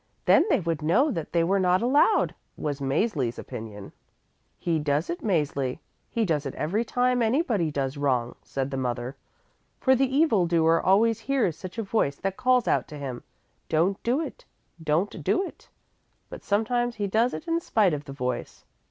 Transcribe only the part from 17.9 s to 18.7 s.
of the voice.